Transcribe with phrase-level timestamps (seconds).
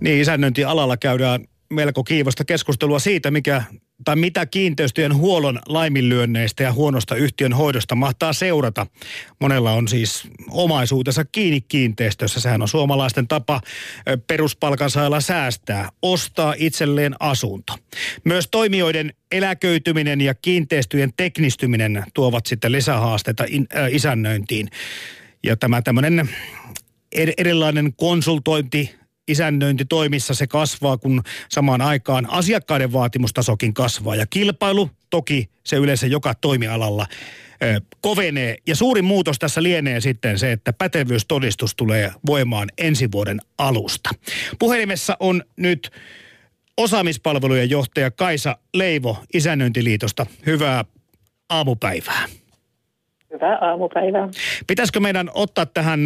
[0.00, 3.62] Niin, isännöintialalla käydään melko kiivasta keskustelua siitä, mikä
[4.04, 8.86] tai mitä kiinteistöjen huollon laiminlyönneistä ja huonosta yhtiön hoidosta mahtaa seurata.
[9.40, 12.40] Monella on siis omaisuutensa kiinni kiinteistössä.
[12.40, 13.60] Sehän on suomalaisten tapa
[14.26, 17.74] peruspalkansaajalla säästää, ostaa itselleen asunto.
[18.24, 24.68] Myös toimijoiden eläköityminen ja kiinteistöjen teknistyminen tuovat sitten lisähaasteita in, äh, isännöintiin.
[25.42, 26.28] Ja tämä tämmöinen
[27.38, 28.97] erilainen konsultointi,
[29.28, 34.16] isännöinti toimissa se kasvaa, kun samaan aikaan asiakkaiden vaatimustasokin kasvaa.
[34.16, 37.06] Ja kilpailu toki se yleensä joka toimialalla
[37.62, 38.56] ö, kovenee.
[38.66, 44.10] Ja suurin muutos tässä lienee sitten se, että pätevyystodistus tulee voimaan ensi vuoden alusta.
[44.58, 45.90] Puhelimessa on nyt
[46.76, 50.26] osaamispalvelujen johtaja Kaisa Leivo Isännöintiliitosta.
[50.46, 50.84] Hyvää
[51.48, 52.28] aamupäivää.
[53.32, 54.28] Hyvää aamupäivää.
[54.66, 56.00] Pitäisikö meidän ottaa tähän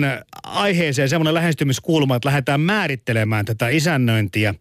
[0.47, 4.55] aiheeseen semmoinen lähestymiskulma, että lähdetään määrittelemään tätä isännöintiä.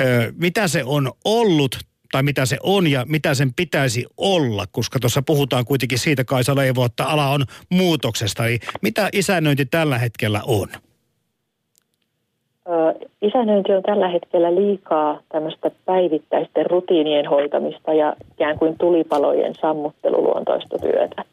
[0.00, 1.78] Ö, mitä se on ollut
[2.12, 6.56] tai mitä se on ja mitä sen pitäisi olla, koska tuossa puhutaan kuitenkin siitä, Kaisa
[6.56, 8.46] Leivo, että ala on muutoksesta.
[8.46, 10.68] Eli mitä isännöinti tällä hetkellä on?
[12.68, 20.78] Ö, isännöinti on tällä hetkellä liikaa tämmöistä päivittäisten rutiinien hoitamista ja ikään kuin tulipalojen sammutteluluontoista
[20.78, 21.24] työtä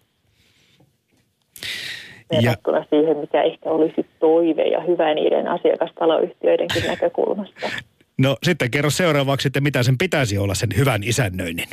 [2.31, 2.85] verrattuna ja...
[2.89, 7.67] siihen, mikä ehkä olisi toive ja hyvä niiden asiakastaloyhtiöidenkin näkökulmasta.
[8.17, 11.67] No sitten kerro seuraavaksi, että mitä sen pitäisi olla sen hyvän isännöinnin?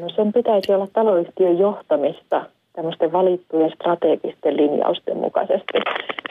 [0.00, 5.78] No sen pitäisi olla taloyhtiön johtamista tämmöisten valittujen strategisten linjausten mukaisesti.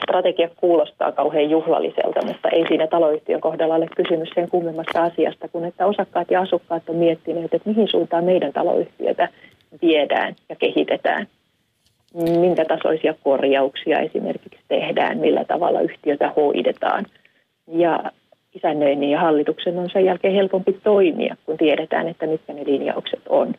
[0.02, 5.64] Strategia kuulostaa kauhean juhlalliselta, mutta ei siinä taloyhtiön kohdalla ole kysymys sen kummemmasta asiasta, kun
[5.64, 9.28] että osakkaat ja asukkaat on miettineet, että mihin suuntaan meidän taloyhtiötä
[9.82, 11.26] viedään ja kehitetään–
[12.14, 17.06] minkä tasoisia korjauksia esimerkiksi tehdään, millä tavalla yhtiötä hoidetaan.
[17.68, 18.12] Ja
[18.54, 23.54] isännöinnin ja hallituksen on sen jälkeen helpompi toimia, kun tiedetään, että mitkä ne linjaukset on.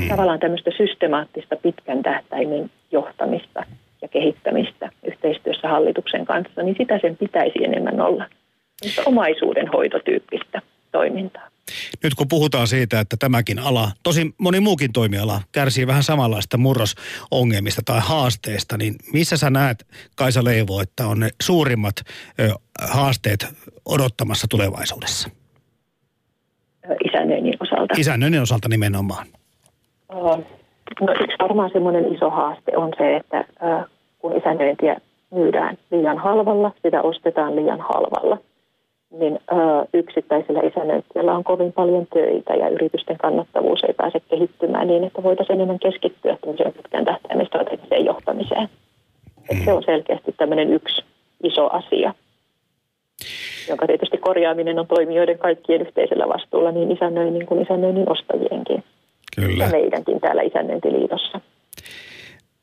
[0.00, 0.08] Hmm.
[0.08, 3.64] Tavallaan tämmöistä systemaattista pitkän tähtäimen johtamista
[4.02, 8.24] ja kehittämistä yhteistyössä hallituksen kanssa, niin sitä sen pitäisi enemmän olla.
[9.06, 10.62] Omaisuuden hoitotyyppistä
[10.92, 11.51] toimintaa.
[12.02, 17.82] Nyt kun puhutaan siitä, että tämäkin ala, tosi moni muukin toimiala, kärsii vähän samanlaista murrosongelmista
[17.84, 19.86] tai haasteista, niin missä sä näet,
[20.16, 21.94] Kaisa Leivo, että on ne suurimmat
[22.40, 22.48] ö,
[22.88, 23.46] haasteet
[23.84, 25.28] odottamassa tulevaisuudessa?
[27.04, 27.94] Isännöinnin osalta.
[27.96, 29.26] Isännöinnin osalta nimenomaan.
[31.00, 33.44] No yksi varmaan semmoinen iso haaste on se, että
[34.18, 34.96] kun isännöintiä
[35.30, 38.38] myydään liian halvalla, sitä ostetaan liian halvalla–
[39.12, 39.56] niin ö,
[39.94, 45.54] yksittäisillä isännöitsijöillä on kovin paljon töitä ja yritysten kannattavuus ei pääse kehittymään niin, että voitaisiin
[45.54, 48.68] enemmän keskittyä tämmöiseen pitkän tähtäimen strategiseen johtamiseen.
[49.52, 49.64] Mm.
[49.64, 51.04] se on selkeästi tämmöinen yksi
[51.42, 52.14] iso asia,
[53.68, 58.84] jonka tietysti korjaaminen on toimijoiden kaikkien yhteisellä vastuulla niin isännöinnin kuin isännöinnin ostajienkin.
[59.36, 59.64] Kyllä.
[59.64, 61.40] Ja meidänkin täällä isännöintiliitossa.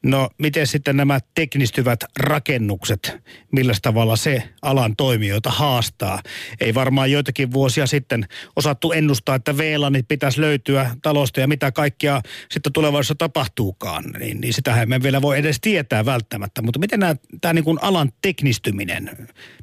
[0.04, 3.18] No miten sitten nämä teknistyvät rakennukset,
[3.52, 6.20] millä tavalla se alan toimijoita haastaa?
[6.62, 12.22] Ei varmaan joitakin vuosia sitten osattu ennustaa, että VLANit pitäisi löytyä talosta ja mitä kaikkea
[12.50, 14.04] sitten tulevaisuudessa tapahtuukaan.
[14.20, 16.62] Niin, niin sitähän me vielä voi edes tietää välttämättä.
[16.62, 19.09] Mutta miten nämä, tämä niin kuin alan teknistyminen,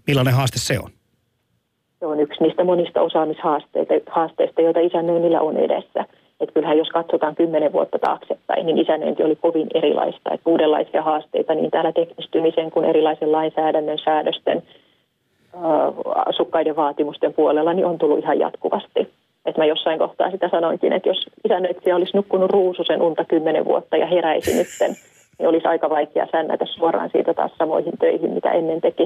[0.07, 0.91] millainen haaste se on?
[1.99, 6.05] Se on yksi niistä monista osaamishaasteista, joita isännöinnillä on edessä
[6.41, 10.31] että kyllähän jos katsotaan kymmenen vuotta taaksepäin, niin isännöinti oli kovin erilaista.
[10.35, 14.63] Että uudenlaisia haasteita niin täällä teknistymisen kuin erilaisen lainsäädännön säädösten
[16.27, 19.09] asukkaiden vaatimusten puolella niin on tullut ihan jatkuvasti.
[19.47, 23.97] Että mä jossain kohtaa sitä sanoinkin, että jos isännöitsijä olisi nukkunut ruususen unta kymmenen vuotta
[23.97, 24.97] ja heräisi nytten,
[25.39, 29.03] niin olisi aika vaikea säännätä suoraan siitä taas samoihin töihin, mitä ennen teki.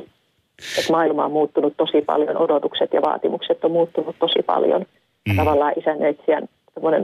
[0.78, 4.84] Että maailma on muuttunut tosi paljon, odotukset ja vaatimukset on muuttunut tosi paljon.
[5.28, 5.36] Mm.
[5.36, 6.48] Tavallaan isännöitsijän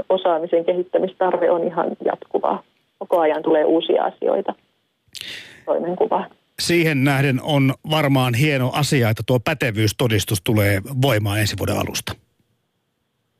[0.09, 2.63] osaamisen kehittämistarve on ihan jatkuvaa.
[2.99, 4.55] Koko ajan tulee uusia asioita
[5.65, 6.31] toimenkuvaan.
[6.61, 12.13] Siihen nähden on varmaan hieno asia, että tuo pätevyystodistus tulee voimaan ensi vuoden alusta.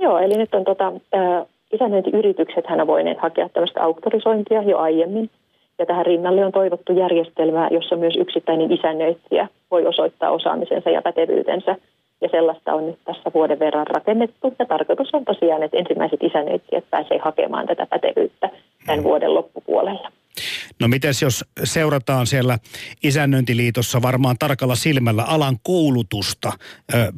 [0.01, 5.31] Joo, eli nyt on tota, äh, isännöintiyritykset hän on voineet hakea tämmöistä auktorisointia jo aiemmin.
[5.79, 11.77] Ja tähän rinnalle on toivottu järjestelmää, jossa myös yksittäinen isännöitsijä voi osoittaa osaamisensa ja pätevyytensä
[12.21, 14.55] ja sellaista on nyt tässä vuoden verran rakennettu.
[14.59, 18.51] Ja tarkoitus on tosiaan, että ensimmäiset isännöitsijät pääsee hakemaan tätä pätevyyttä
[18.87, 20.13] tämän vuoden loppupuolella.
[20.81, 22.59] No mites jos seurataan siellä
[23.03, 26.53] isännöintiliitossa varmaan tarkalla silmällä alan koulutusta,
[26.95, 27.13] ö,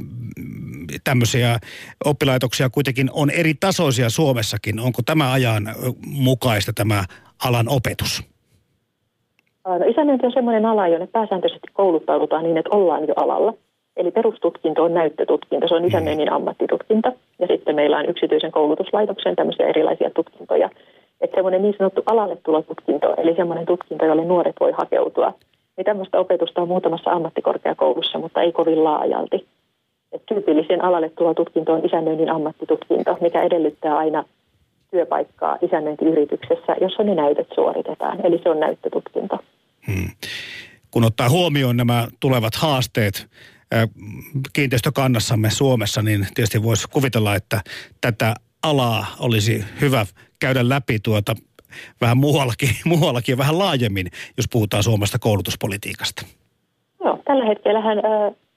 [1.05, 1.59] tämmöisiä
[2.05, 4.81] oppilaitoksia kuitenkin on eri tasoisia Suomessakin.
[4.81, 5.69] Onko tämä ajan
[6.07, 7.05] mukaista tämä
[7.45, 8.23] alan opetus?
[9.67, 13.55] No, isännöinti on sellainen ala, jonne pääsääntöisesti kouluttaudutaan niin, että ollaan jo alalla–
[13.99, 17.13] Eli perustutkinto on näyttötutkinto, se on isännöinnin ammattitutkinto.
[17.39, 20.71] Ja sitten meillä on yksityisen koulutuslaitoksen tämmöisiä erilaisia tutkintoja.
[21.21, 25.35] Että semmoinen niin sanottu alalle tulotutkinto, eli semmoinen tutkinto, jolle nuoret voi hakeutua.
[25.77, 29.47] Niin tämmöistä opetusta on muutamassa ammattikorkeakoulussa, mutta ei kovin laajalti.
[30.13, 34.25] Et tyypillisen alalle tulotutkinto on isännöinnin ammattitutkinto, mikä edellyttää aina
[34.91, 38.27] työpaikkaa isännöintiyrityksessä, jossa ne näytöt suoritetaan.
[38.27, 39.39] Eli se on näyttötutkinto.
[39.87, 40.11] Hmm.
[40.91, 43.27] Kun ottaa huomioon nämä tulevat haasteet
[44.53, 47.61] kiinteistökannassamme Suomessa, niin tietysti voisi kuvitella, että
[48.01, 50.07] tätä alaa olisi hyvä
[50.41, 51.35] käydä läpi tuota
[52.01, 54.07] vähän muuallakin, muuallakin ja vähän laajemmin,
[54.37, 56.27] jos puhutaan Suomesta koulutuspolitiikasta.
[57.05, 57.99] Joo, tällä hetkellähän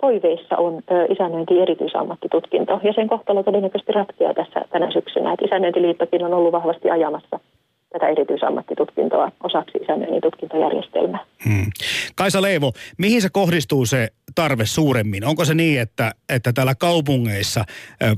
[0.02, 5.34] toiveissa on isännöinti erityisammattitutkinto ja sen kohtalo todennäköisesti ratkeaa tässä tänä syksynä.
[5.34, 7.40] Että isännöintiliittokin on ollut vahvasti ajamassa
[7.90, 11.26] tätä erityisammattitutkintoa osaksi isännöinnin tutkintojärjestelmää.
[11.46, 11.66] Hmm.
[12.16, 15.26] Kaisa Leivo, mihin se kohdistuu se tarve suuremmin?
[15.26, 17.64] Onko se niin, että, että täällä kaupungeissa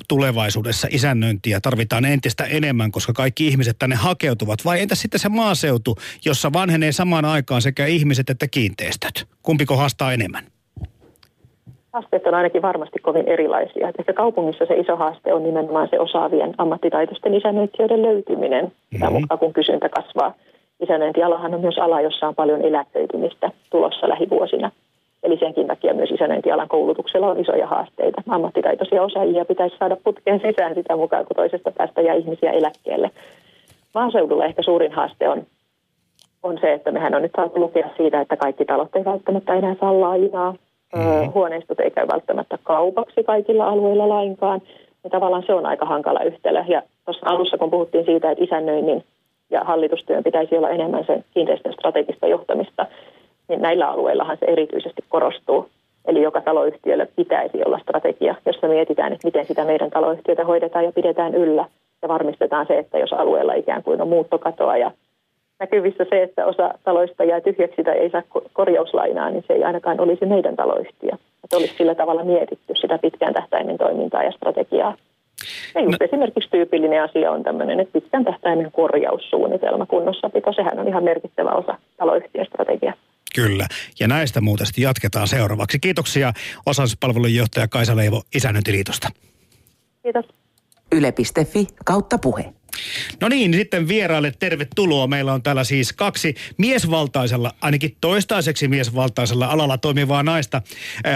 [0.08, 4.66] tulevaisuudessa isännöintiä tarvitaan entistä enemmän, koska kaikki ihmiset tänne hakeutuvat?
[4.66, 5.96] Vai entä sitten se maaseutu,
[6.26, 9.28] jossa vanhenee samaan aikaan sekä ihmiset että kiinteistöt?
[9.44, 10.44] Kumpiko haastaa enemmän?
[11.94, 13.92] Haasteet on ainakin varmasti kovin erilaisia.
[14.00, 19.14] Ehkä kaupungissa se iso haaste on nimenomaan se osaavien ammattitaitoisten isännöitsijöiden löytyminen, mm-hmm.
[19.14, 20.34] mukaan kun kysyntä kasvaa.
[20.84, 24.72] Isännöintialahan on myös ala, jossa on paljon eläköitymistä tulossa lähivuosina.
[25.24, 28.22] Eli senkin takia myös isännöintialan koulutuksella on isoja haasteita.
[28.30, 33.12] Ammattitaitoisia osaajia pitäisi saada putkeen sisään sitä mukaan, kun toisesta päästä jää ihmisiä eläkkeelle.
[33.94, 35.44] Maaseudulla ehkä suurin haaste on,
[36.44, 39.76] on se, että mehän on nyt saatu lukea siitä, että kaikki talot ei välttämättä enää
[39.80, 40.56] saa lainaa
[40.96, 41.34] Mm-hmm.
[41.34, 44.62] Huoneistot ei käy välttämättä kaupaksi kaikilla alueilla lainkaan.
[45.04, 46.64] Ja tavallaan se on aika hankala yhtälö.
[46.68, 49.04] Ja tuossa alussa, kun puhuttiin siitä, että isännöinnin
[49.50, 52.86] ja hallitustyön pitäisi olla enemmän sen kiinteistön strategista johtamista,
[53.48, 55.70] niin näillä alueillahan se erityisesti korostuu.
[56.06, 60.92] Eli joka taloyhtiöllä pitäisi olla strategia, jossa mietitään, että miten sitä meidän taloyhtiötä hoidetaan ja
[60.92, 61.66] pidetään yllä.
[62.02, 64.92] Ja varmistetaan se, että jos alueella ikään kuin on muuttokatoa ja
[65.60, 68.22] näkyvissä se, että osa taloista jää tyhjäksi tai ei saa
[68.54, 71.12] korjauslainaa, niin se ei ainakaan olisi meidän taloyhtiö.
[71.44, 74.96] Että olisi sillä tavalla mietitty sitä pitkään tähtäimen toimintaa ja strategiaa.
[75.76, 76.06] Ja just no.
[76.06, 81.78] esimerkiksi tyypillinen asia on tämmöinen, että pitkän tähtäimen korjaussuunnitelma, kunnossapito, sehän on ihan merkittävä osa
[81.98, 82.94] taloyhtiön strategiaa.
[83.34, 83.68] Kyllä,
[84.00, 85.80] ja näistä muuten jatketaan seuraavaksi.
[85.80, 86.34] Kiitoksia
[86.66, 89.10] osaamispalvelun johtaja Kaisa Leivo Isännöintiliitosta.
[90.04, 90.26] Kiitos.
[90.92, 92.54] Yle.fi kautta puhe.
[93.22, 95.08] No niin, sitten vieraille tervetuloa.
[95.08, 100.62] Meillä on täällä siis kaksi miesvaltaisella, ainakin toistaiseksi miesvaltaisella alalla toimivaa naista.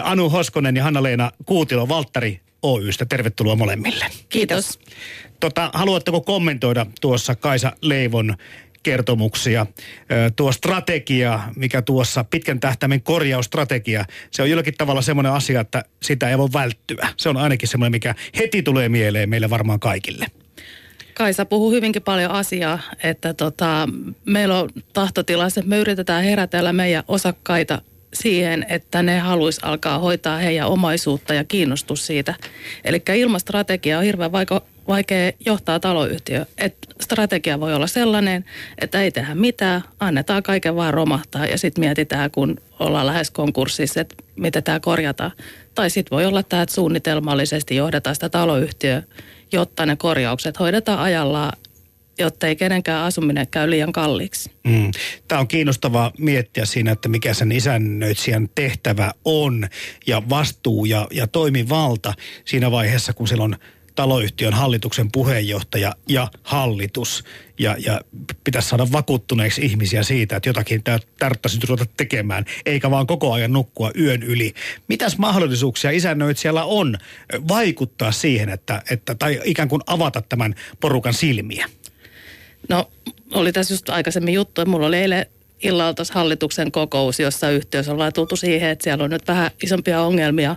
[0.03, 3.05] Anu Hoskonen ja Hanna-Leena Kuutilo Valttari Oystä.
[3.05, 4.05] Tervetuloa molemmille.
[4.29, 4.79] Kiitos.
[5.39, 8.35] Tota, haluatteko kommentoida tuossa Kaisa Leivon
[8.87, 9.65] kertomuksia.
[10.35, 16.29] Tuo strategia, mikä tuossa pitkän tähtäimen korjausstrategia, se on jollakin tavalla semmoinen asia, että sitä
[16.29, 17.09] ei voi välttyä.
[17.17, 20.25] Se on ainakin semmoinen, mikä heti tulee mieleen meille varmaan kaikille.
[21.13, 23.89] Kaisa puhuu hyvinkin paljon asiaa, että tota,
[24.25, 27.81] meillä on tahtotila, että me yritetään herätellä meidän osakkaita
[28.13, 32.35] siihen, että ne haluaisi alkaa hoitaa heidän omaisuutta ja kiinnostus siitä.
[32.83, 36.45] Eli ilmastrategia on hirveän vaikea, vaikea johtaa taloyhtiö.
[36.57, 38.45] Et strategia voi olla sellainen,
[38.81, 44.01] että ei tehdä mitään, annetaan kaiken vaan romahtaa ja sitten mietitään, kun ollaan lähes konkurssissa,
[44.01, 45.31] että miten tämä korjataan.
[45.75, 49.03] Tai sitten voi olla tämä, että suunnitelmallisesti johdetaan sitä taloyhtiöä
[49.51, 51.57] jotta ne korjaukset hoidetaan ajallaan
[52.19, 54.51] jotta ei kenenkään asuminen käy liian kalliiksi.
[54.63, 54.91] Mm.
[55.27, 59.67] Tämä on kiinnostavaa miettiä siinä, että mikä sen isännöitsijän tehtävä on
[60.07, 62.13] ja vastuu ja, ja toimivalta
[62.45, 63.55] siinä vaiheessa, kun silloin
[63.97, 67.23] taloyhtiön hallituksen puheenjohtaja ja hallitus.
[67.59, 68.01] Ja, ja
[68.43, 70.83] pitäisi saada vakuuttuneeksi ihmisiä siitä, että jotakin
[71.19, 74.53] tarvitsisi ruveta tekemään, eikä vaan koko ajan nukkua yön yli.
[74.87, 76.97] Mitäs mahdollisuuksia isännöitsijällä on
[77.47, 81.69] vaikuttaa siihen, että, että, tai ikään kuin avata tämän porukan silmiä?
[82.69, 82.91] No,
[83.33, 85.25] oli tässä just aikaisemmin juttu, että mulla oli eilen
[85.63, 90.01] illalla tuossa hallituksen kokous, jossa yhtiössä ollaan tultu siihen, että siellä on nyt vähän isompia
[90.01, 90.55] ongelmia.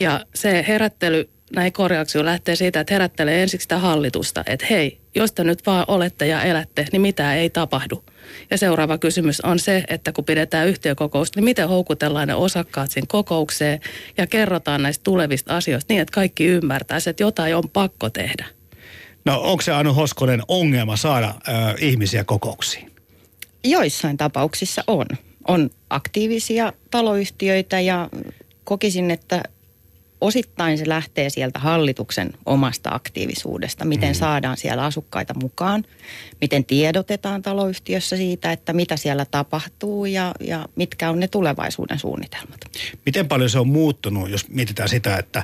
[0.00, 5.32] Ja se herättely näin korjauksia lähtee siitä, että herättelee ensiksi sitä hallitusta, että hei, jos
[5.32, 8.04] te nyt vaan olette ja elätte, niin mitä ei tapahdu.
[8.50, 13.06] Ja seuraava kysymys on se, että kun pidetään yhtiökokousta, niin miten houkutellaan ne osakkaat siinä
[13.08, 13.80] kokoukseen
[14.18, 18.46] ja kerrotaan näistä tulevista asioista niin, että kaikki ymmärtää, että jotain on pakko tehdä.
[19.24, 22.92] No onko se Anu Hoskonen ongelma saada ö, ihmisiä kokouksiin?
[23.64, 25.06] Joissain tapauksissa on.
[25.48, 28.08] On aktiivisia taloyhtiöitä ja
[28.64, 29.42] kokisin, että
[30.20, 34.14] osittain se lähtee sieltä hallituksen omasta aktiivisuudesta, miten mm.
[34.14, 35.84] saadaan siellä asukkaita mukaan,
[36.40, 42.60] miten tiedotetaan taloyhtiössä siitä, että mitä siellä tapahtuu ja, ja mitkä on ne tulevaisuuden suunnitelmat.
[43.06, 45.42] Miten paljon se on muuttunut, jos mietitään sitä, että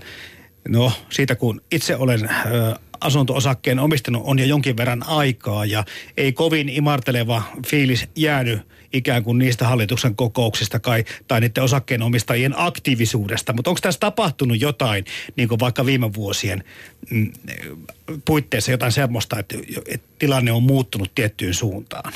[0.69, 5.85] no siitä kun itse olen ö, asunto-osakkeen omistanut on jo jonkin verran aikaa ja
[6.16, 8.61] ei kovin imarteleva fiilis jäänyt
[8.92, 13.52] ikään kuin niistä hallituksen kokouksista kai, tai niiden osakkeenomistajien aktiivisuudesta.
[13.52, 15.04] Mutta onko tässä tapahtunut jotain,
[15.37, 16.64] niin kuin vaikka viime vuosien
[17.11, 17.32] mm,
[18.25, 19.56] puitteissa jotain semmoista, että,
[19.87, 22.12] että tilanne on muuttunut tiettyyn suuntaan?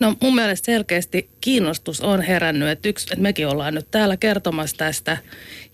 [0.00, 4.76] No mun mielestä selkeästi kiinnostus on herännyt, että, yksi, että mekin ollaan nyt täällä kertomassa
[4.76, 5.18] tästä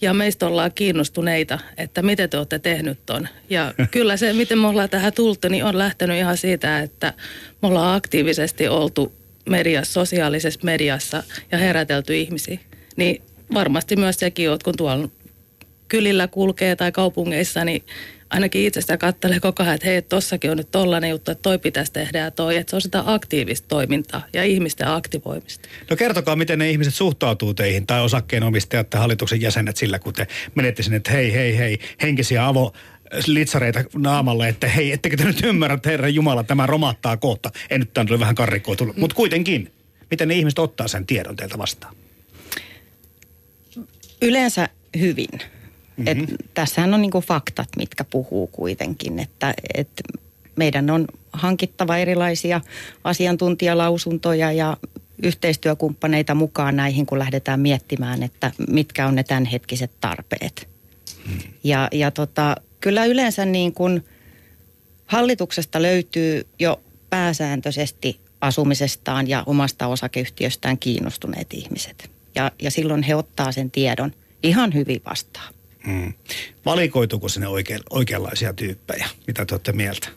[0.00, 3.28] ja meistä ollaan kiinnostuneita, että miten te olette tehnyt ton.
[3.50, 7.12] Ja kyllä se, miten me ollaan tähän tultu, niin on lähtenyt ihan siitä, että
[7.62, 9.12] me ollaan aktiivisesti oltu
[9.48, 12.58] mediassa, sosiaalisessa mediassa ja herätelty ihmisiä.
[12.96, 13.22] Niin
[13.54, 15.08] varmasti myös sekin, että kun tuolla
[15.88, 17.82] kylillä kulkee tai kaupungeissa, niin
[18.30, 21.92] ainakin itsestä kattelee koko ajan, että hei, tossakin on nyt tollainen juttu, että toi pitäisi
[21.92, 25.68] tehdä ja toi, että se on sitä aktiivista toimintaa ja ihmisten aktivoimista.
[25.90, 30.26] No kertokaa, miten ne ihmiset suhtautuu teihin tai osakkeenomistajat tai hallituksen jäsenet sillä, kun te
[30.54, 32.72] menette sinne, että hei, hei, hei, henkisiä avo,
[33.26, 37.50] litsareita naamalle, että hei, ettekö te nyt ymmärrä, että Herran Jumala, tämä romahtaa kohta.
[37.70, 38.92] En nyt tämä vähän karrikoitu, mm.
[38.96, 39.72] mutta kuitenkin.
[40.10, 41.96] Miten ne ihmiset ottaa sen tiedon teiltä vastaan?
[44.22, 44.68] Yleensä
[44.98, 45.55] hyvin.
[45.96, 46.22] Mm-hmm.
[46.22, 49.88] Et tässähän on niinku faktat, mitkä puhuu kuitenkin, että et
[50.56, 52.60] meidän on hankittava erilaisia
[53.04, 54.76] asiantuntijalausuntoja ja
[55.22, 60.68] yhteistyökumppaneita mukaan näihin, kun lähdetään miettimään, että mitkä on ne tämänhetkiset tarpeet.
[61.28, 61.38] Mm.
[61.64, 64.04] Ja, ja tota, kyllä yleensä niin kuin
[65.06, 72.10] hallituksesta löytyy jo pääsääntöisesti asumisestaan ja omasta osakeyhtiöstään kiinnostuneet ihmiset.
[72.34, 74.12] Ja, ja silloin he ottaa sen tiedon
[74.42, 75.54] ihan hyvin vastaan.
[75.86, 76.12] Mm.
[76.64, 79.08] Valikoituuko sinne oike- oikeanlaisia tyyppejä?
[79.26, 80.08] Mitä te olette mieltä?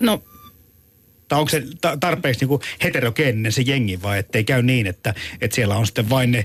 [0.00, 0.22] No
[1.28, 1.62] tai onko se
[2.00, 6.30] tarpeeksi niin heterogeeninen se jengi vai ettei käy niin, että, että siellä on sitten vain
[6.30, 6.44] ne,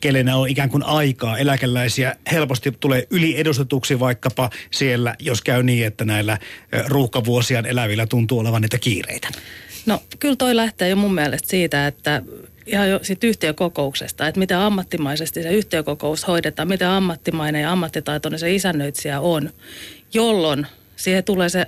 [0.00, 1.38] kelle on ikään kuin aikaa.
[1.38, 6.38] Eläkeläisiä helposti tulee yliedustetuksi vaikkapa siellä, jos käy niin, että näillä
[6.86, 9.28] ruuhkavuosiaan elävillä tuntuu olevan niitä kiireitä.
[9.86, 12.22] No kyllä toi lähtee jo mun mielestä siitä, että
[12.66, 18.54] ihan jo siitä yhtiökokouksesta, että miten ammattimaisesti se yhtiökokous hoidetaan, miten ammattimainen ja ammattitaitoinen se
[18.54, 19.50] isännöitsijä on,
[20.14, 20.66] jolloin
[20.96, 21.66] siihen tulee se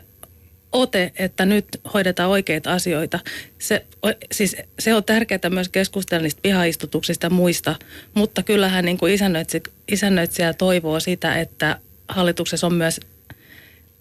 [0.72, 3.18] ote, että nyt hoidetaan oikeita asioita.
[3.58, 3.86] Se,
[4.32, 7.74] siis, se on tärkeää myös keskustella niistä pihaistutuksista ja muista,
[8.14, 13.00] mutta kyllähän niin kuin isännöitsijä, isännöitsijä toivoo sitä, että hallituksessa on myös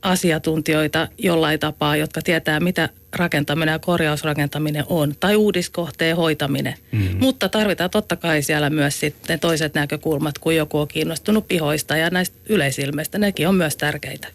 [0.06, 6.76] asiantuntijoita jollain tapaa, jotka tietää, mitä rakentaminen ja korjausrakentaminen on, tai uudiskohteen hoitaminen.
[6.92, 7.18] Mm-hmm.
[7.20, 12.10] Mutta tarvitaan totta kai siellä myös sitten toiset näkökulmat, kun joku on kiinnostunut pihoista ja
[12.10, 13.18] näistä yleisilmeistä.
[13.18, 14.28] Nekin on myös tärkeitä.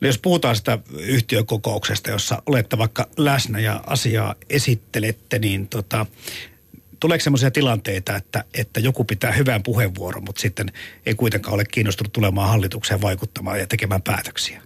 [0.00, 6.06] No jos puhutaan sitä yhtiökokouksesta, jossa olette vaikka läsnä ja asiaa esittelette, niin tota,
[7.00, 10.72] tuleeko sellaisia tilanteita, että, että joku pitää hyvän puheenvuoron, mutta sitten
[11.06, 14.62] ei kuitenkaan ole kiinnostunut tulemaan hallitukseen vaikuttamaan ja tekemään päätöksiä?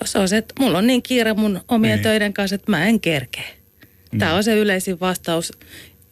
[0.00, 2.02] Jos on se, että mulla on niin kiire mun omien niin.
[2.02, 3.44] töiden kanssa, että mä en kerkeä.
[4.18, 4.36] Tämä mm.
[4.36, 5.52] on se yleisin vastaus.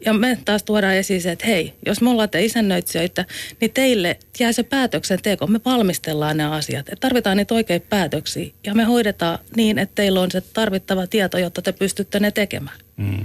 [0.07, 3.25] Ja me taas tuodaan esiin se, että hei, jos me ollaan te isännöitsijöitä,
[3.61, 5.47] niin teille jää se päätöksenteko.
[5.47, 6.89] Me valmistellaan ne asiat.
[6.89, 11.39] Et tarvitaan niitä oikeita päätöksiä ja me hoidetaan niin, että teillä on se tarvittava tieto,
[11.39, 12.79] jotta te pystytte ne tekemään.
[12.97, 13.25] Mm.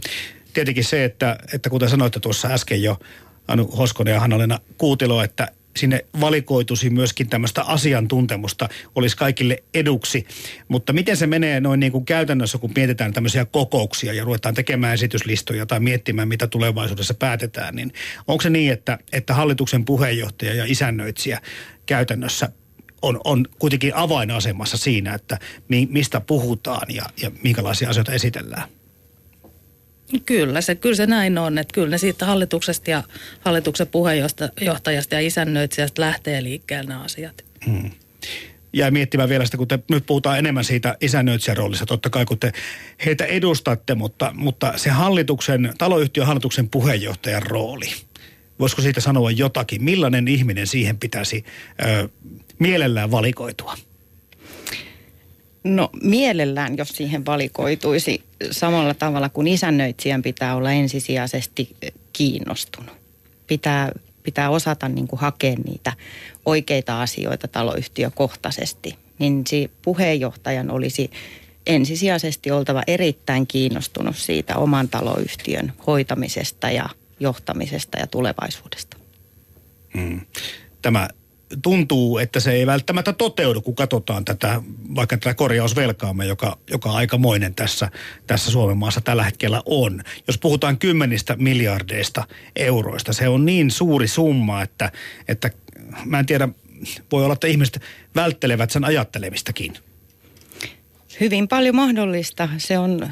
[0.53, 2.99] Tietenkin se, että, että kuten sanoitte tuossa äsken jo,
[3.47, 10.27] Anu Hoskonen ja Hanna-Leena Kuutilo, että sinne valikoituisi myöskin tämmöistä asiantuntemusta, olisi kaikille eduksi.
[10.67, 14.93] Mutta miten se menee noin niin kuin käytännössä, kun mietitään tämmöisiä kokouksia ja ruvetaan tekemään
[14.93, 17.93] esityslistoja tai miettimään, mitä tulevaisuudessa päätetään, niin
[18.27, 21.41] onko se niin, että, että hallituksen puheenjohtaja ja isännöitsijä
[21.85, 22.49] käytännössä
[23.01, 28.69] on, on kuitenkin avainasemassa siinä, että mi, mistä puhutaan ja, ja minkälaisia asioita esitellään?
[30.25, 33.03] Kyllä se, kyllä se näin on, että kyllä ne siitä hallituksesta ja
[33.39, 37.45] hallituksen puheenjohtajasta ja isännöitsijästä lähtee liikkeelle nämä asiat.
[37.65, 37.91] Hmm.
[38.73, 42.39] Ja miettimään vielä sitä, kun te nyt puhutaan enemmän siitä isännöitsijän roolista, totta kai kun
[42.39, 42.51] te
[43.05, 47.91] heitä edustatte, mutta, mutta se hallituksen, taloyhtiön hallituksen puheenjohtajan rooli,
[48.59, 49.83] voisiko siitä sanoa jotakin?
[49.83, 51.45] Millainen ihminen siihen pitäisi
[51.85, 52.09] ö,
[52.59, 53.75] mielellään valikoitua?
[55.65, 61.75] No mielellään, jos siihen valikoituisi samalla tavalla kuin isännöitsijän pitää olla ensisijaisesti
[62.13, 62.95] kiinnostunut.
[63.47, 63.91] Pitää,
[64.23, 65.93] pitää osata niin kuin hakea niitä
[66.45, 68.95] oikeita asioita taloyhtiökohtaisesti.
[69.19, 71.11] Niin se puheenjohtajan olisi
[71.67, 78.97] ensisijaisesti oltava erittäin kiinnostunut siitä oman taloyhtiön hoitamisesta ja johtamisesta ja tulevaisuudesta.
[79.93, 80.21] Hmm
[80.85, 81.07] tämä
[81.61, 84.61] tuntuu, että se ei välttämättä toteudu, kun katsotaan tätä,
[84.95, 87.89] vaikka tätä korjausvelkaamme, joka, joka aikamoinen tässä,
[88.27, 90.03] tässä Suomen maassa tällä hetkellä on.
[90.27, 94.91] Jos puhutaan kymmenistä miljardeista euroista, se on niin suuri summa, että,
[95.27, 95.51] että
[96.05, 96.49] mä en tiedä,
[97.11, 97.81] voi olla, että ihmiset
[98.15, 99.73] välttelevät sen ajattelemistakin.
[101.19, 102.49] Hyvin paljon mahdollista.
[102.57, 103.09] Se on,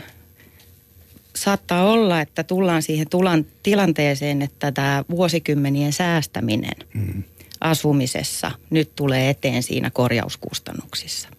[1.36, 7.24] saattaa olla, että tullaan siihen tulan, tilanteeseen, että tämä vuosikymmenien säästäminen mm.
[7.63, 11.29] Asumisessa nyt tulee eteen siinä korjauskustannuksissa.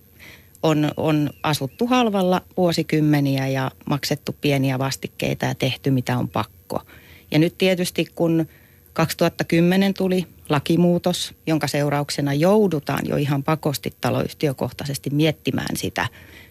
[0.63, 6.83] On, on asuttu halvalla vuosikymmeniä ja maksettu pieniä vastikkeita ja tehty mitä on pakko.
[7.31, 8.47] Ja nyt tietysti kun
[8.93, 16.09] 2010 tuli lakimuutos, jonka seurauksena joudutaan jo ihan pakosti taloyhtiökohtaisesti miettimään sitä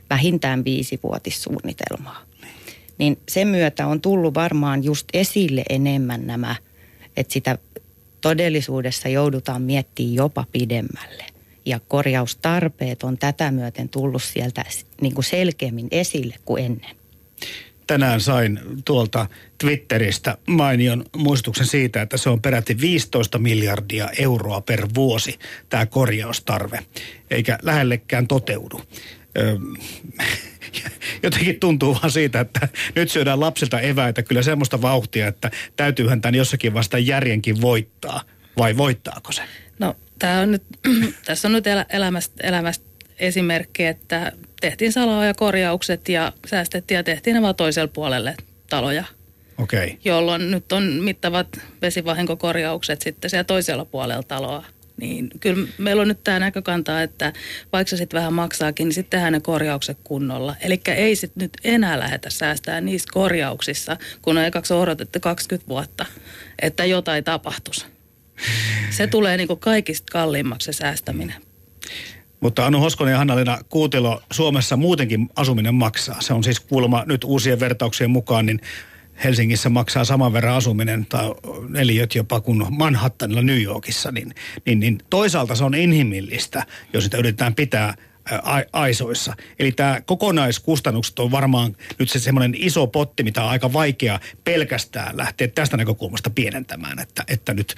[0.10, 2.22] vähintään viisivuotissuunnitelmaa.
[2.98, 6.56] Niin sen myötä on tullut varmaan just esille enemmän nämä,
[7.18, 7.58] että sitä
[8.24, 11.26] todellisuudessa joudutaan miettimään jopa pidemmälle.
[11.66, 14.66] Ja korjaustarpeet on tätä myöten tullut sieltä
[15.02, 16.96] niin kuin selkeämmin esille kuin ennen
[17.88, 19.28] tänään sain tuolta
[19.58, 25.40] Twitteristä mainion muistutuksen siitä, että se on peräti 15 miljardia euroa per vuosi
[25.70, 26.80] tämä korjaustarve,
[27.32, 28.82] eikä lähellekään toteudu.
[29.38, 29.58] Öö,
[31.24, 36.36] jotenkin tuntuu vaan siitä, että nyt syödään lapsilta eväitä kyllä semmoista vauhtia, että täytyyhän tämän
[36.36, 38.22] jossakin vasta järjenkin voittaa.
[38.58, 39.42] Vai voittaako se?
[39.80, 40.64] No, tämä on nyt,
[41.26, 42.86] tässä on nyt elämästä, elämästä
[43.20, 48.36] esimerkki, että tehtiin salaoja korjaukset ja säästettiin ja tehtiin ne vaan toiselle puolelle
[48.70, 49.04] taloja.
[49.58, 49.92] Okay.
[50.06, 51.48] Jolloin nyt on mittavat
[51.82, 54.66] vesivahinkokorjaukset sitten siellä toisella puolella taloa.
[55.02, 57.34] Niin kyllä meillä on nyt tämä näkökanta, että
[57.74, 60.56] vaikka se sitten vähän maksaakin, niin sitten tehdään ne korjaukset kunnolla.
[60.62, 66.06] Eli ei sitten nyt enää lähdetä säästää niissä korjauksissa, kun on ekaksi odotettu 20 vuotta,
[66.62, 67.86] että jotain tapahtuisi.
[68.90, 71.36] Se tulee niin kaikista kalliimmaksi se säästäminen.
[72.40, 76.22] Mutta Anu Hoskonen ja Hanna-Leena Kuutilo, Suomessa muutenkin asuminen maksaa.
[76.22, 78.60] Se on siis kuulemma nyt uusien vertauksien mukaan, niin
[79.24, 81.36] Helsingissä maksaa saman verran asuminen tai
[81.70, 87.18] neliöt jopa kuin Manhattanilla New Yorkissa, niin, niin, niin toisaalta se on inhimillistä, jos sitä
[87.18, 87.94] yritetään pitää
[88.74, 89.36] aisoissa.
[89.60, 95.18] Eli tämä kokonaiskustannukset on varmaan nyt se semmoinen iso potti, mitä on aika vaikea pelkästään
[95.18, 97.76] lähteä tästä näkökulmasta pienentämään, että, että nyt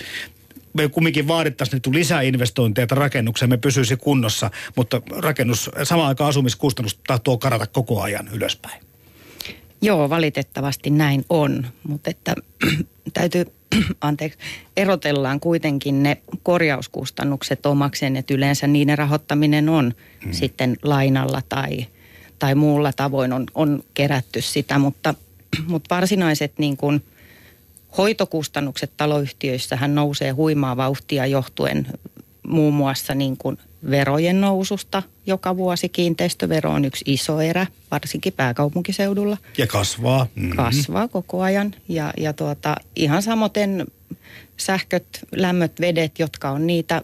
[0.74, 7.00] me kumminkin vaadittaisiin nyt lisää investointeja, että rakennuksemme pysyisi kunnossa, mutta rakennus, samaan aikaan asumiskustannus
[7.08, 8.95] tahtoo karata koko ajan ylöspäin.
[9.86, 12.36] Joo, valitettavasti näin on, mutta että
[13.14, 13.46] täytyy,
[14.02, 14.40] anteeksi,
[14.78, 19.94] erotellaan kuitenkin ne korjauskustannukset omakseen, että yleensä niiden rahoittaminen on
[20.24, 20.34] hmm.
[20.34, 21.86] sitten lainalla tai,
[22.40, 25.14] tai muulla tavoin on, on kerätty sitä, mutta,
[25.68, 27.02] mutta varsinaiset niin kuin–
[27.98, 31.88] Hoitokustannukset taloyhtiöissähän nousee huimaa vauhtia johtuen
[32.48, 33.58] muun muassa niin kuin
[33.90, 35.90] verojen noususta joka vuosi.
[35.90, 39.38] Kiinteistövero on yksi iso erä, varsinkin pääkaupunkiseudulla.
[39.58, 40.28] Ja kasvaa.
[40.36, 40.56] Mm-hmm.
[40.56, 41.76] Kasvaa koko ajan.
[41.90, 43.52] Ja, ja tuota, ihan samoin
[44.58, 47.02] sähköt, lämmöt, vedet, jotka on niitä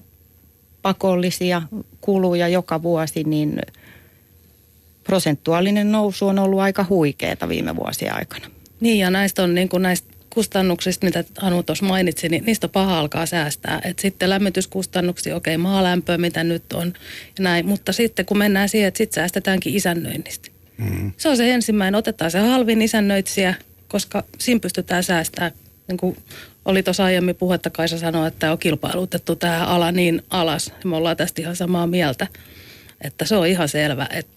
[0.82, 1.62] pakollisia
[2.02, 3.62] kuluja joka vuosi, niin
[5.04, 8.46] prosentuaalinen nousu on ollut aika huikeeta viime vuosien aikana.
[8.80, 12.72] Niin ja näistä on niin kuin näistä kustannuksista, mitä Anu tuossa mainitsi, niin niistä on
[12.72, 13.82] paha alkaa säästää.
[13.84, 16.94] Et sitten lämmityskustannuksia, okei, okay, maalämpöä, mitä nyt on
[17.38, 17.65] ja näin.
[17.65, 20.50] Mutta sitten kun mennään siihen, että sitten säästetäänkin isännöinnistä.
[20.78, 21.12] Mm.
[21.17, 22.00] Se on se ensimmäinen.
[22.00, 23.56] Otetaan se halvin isännöitsijä,
[23.88, 25.52] koska siinä pystytään säästämään.
[25.88, 26.17] Niin kuin
[26.65, 30.74] oli tuossa aiemmin puhetta, Kaisa sanoi, että on kilpailutettu tämä ala niin alas.
[30.84, 32.28] Me ollaan tästä ihan samaa mieltä.
[33.02, 34.32] Että se on ihan selvä, että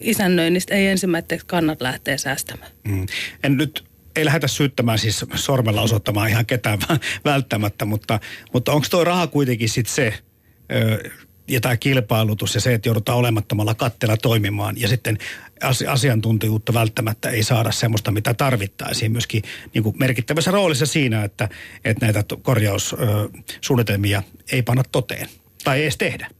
[0.00, 2.70] isännöinnistä ei ensimmäiseksi kannat lähteä säästämään.
[2.84, 3.06] Mm.
[3.44, 3.84] En nyt
[4.16, 6.78] ei lähdetä syyttämään siis sormella osoittamaan ihan ketään
[7.24, 8.20] välttämättä, mutta,
[8.52, 10.14] mutta onko tuo raha kuitenkin sitten se,
[10.72, 11.10] ö,
[11.48, 15.18] ja tämä kilpailutus ja se, että joudutaan olemattomalla katteella toimimaan ja sitten
[15.88, 19.42] asiantuntijuutta välttämättä ei saada semmoista, mitä tarvittaisiin myöskin
[19.74, 21.48] niin kuin merkittävässä roolissa siinä, että,
[21.84, 25.28] että näitä korjaussuunnitelmia ei panna toteen
[25.64, 26.30] tai ei edes tehdä.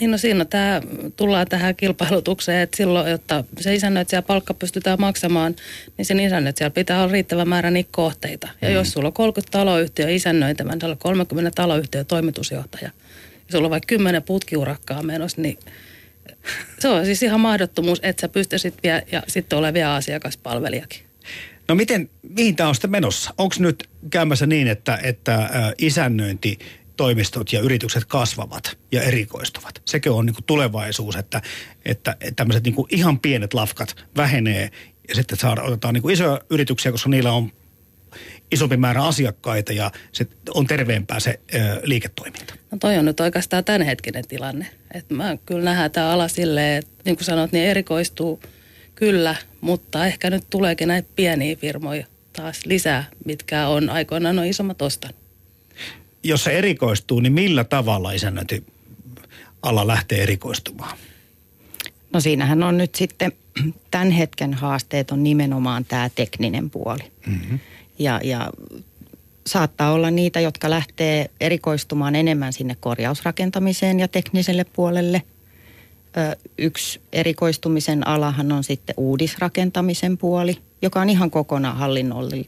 [0.00, 0.82] Niin no siinä tämä,
[1.16, 5.56] tullaan tähän kilpailutukseen, että silloin, jotta se isännöitsijä palkka pystytään maksamaan,
[5.96, 8.48] niin sen isännöitsijällä pitää olla riittävä määrä niitä kohteita.
[8.62, 8.74] Ja mm.
[8.74, 12.90] jos sulla on 30 taloyhtiö isännöitävän, niin on 30 taloyhtiö toimitusjohtaja,
[13.34, 15.58] ja sulla on vaikka 10 putkiurakkaa menossa, niin
[16.78, 21.00] se on siis ihan mahdottomuus, että sä pystyisit vielä, ja sitten olevia asiakaspalvelijakin.
[21.68, 23.34] No miten, mihin tämä on sitten menossa?
[23.38, 26.58] Onko nyt käymässä niin, että, että isännöinti
[27.00, 29.82] toimistot ja yritykset kasvavat ja erikoistuvat.
[29.84, 31.42] Sekö on niin kuin tulevaisuus, että,
[31.84, 34.70] että, tämmöiset niin kuin ihan pienet lafkat vähenee
[35.08, 37.52] ja sitten saada, otetaan niin kuin isoja yrityksiä, koska niillä on
[38.50, 42.54] isompi määrä asiakkaita ja se on terveempää se ö, liiketoiminta?
[42.70, 44.66] No toi on nyt oikeastaan tämänhetkinen tilanne.
[44.94, 48.40] Et mä kyllä nähdään tämä ala silleen, että niin kuin sanot, niin erikoistuu
[48.94, 54.82] kyllä, mutta ehkä nyt tuleekin näitä pieniä firmoja taas lisää, mitkä on aikoinaan noin isommat
[54.82, 55.29] ostanut.
[56.22, 58.64] Jos se erikoistuu, niin millä tavalla isännöinti
[59.62, 60.98] ala lähtee erikoistumaan?
[62.12, 63.32] No siinähän on nyt sitten
[63.90, 67.02] tämän hetken haasteet on nimenomaan tämä tekninen puoli.
[67.26, 67.58] Mm-hmm.
[67.98, 68.50] Ja, ja
[69.46, 75.22] saattaa olla niitä, jotka lähtee erikoistumaan enemmän sinne korjausrakentamiseen ja tekniselle puolelle.
[76.16, 81.76] Ö, yksi erikoistumisen alahan on sitten uudisrakentamisen puoli, joka on ihan kokonaan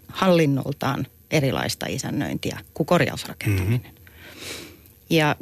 [0.08, 3.80] hallinnoltaan erilaista isännöintiä kuin korjausrakentaminen.
[3.80, 4.02] Mm-hmm.
[5.10, 5.36] Ja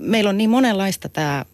[0.00, 1.44] meillä on niin monenlaista tämä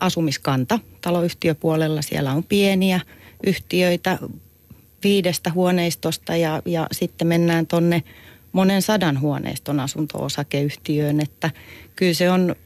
[0.00, 2.02] asumiskanta taloyhtiöpuolella.
[2.02, 3.00] Siellä on pieniä
[3.46, 4.18] yhtiöitä
[5.04, 8.02] viidestä huoneistosta ja, ja sitten mennään tonne
[8.52, 11.50] monen sadan huoneiston asunto-osakeyhtiöön, että
[11.96, 12.56] kyllä se on,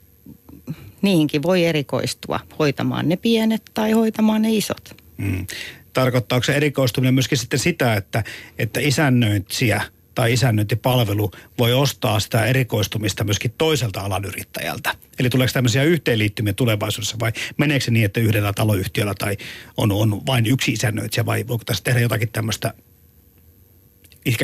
[1.03, 5.03] niihinkin voi erikoistua hoitamaan ne pienet tai hoitamaan ne isot.
[5.16, 5.47] Mm.
[5.92, 8.25] Tarkoittaako se erikoistuminen myöskin sitten sitä, että,
[8.59, 9.83] että isännöitsijä–
[10.14, 14.94] tai isännöintipalvelu voi ostaa sitä erikoistumista myöskin toiselta alan yrittäjältä.
[15.18, 19.37] Eli tuleeko tämmöisiä yhteenliittymiä tulevaisuudessa vai meneekö se niin, että yhdellä taloyhtiöllä tai
[19.77, 22.75] on, on vain yksi isännöitsijä vai voiko tässä tehdä jotakin tämmöistä